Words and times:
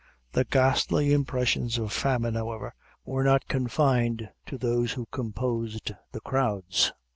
The 0.31 0.45
ghastly 0.45 1.13
impressions 1.13 1.77
of 1.77 1.91
famine, 1.93 2.33
however, 2.33 2.73
were 3.05 3.23
not 3.23 3.47
confined 3.47 4.27
to 4.47 4.57
those 4.57 4.93
who 4.93 5.05
composed 5.11 5.91
the 6.11 6.21
crowds. 6.21 6.91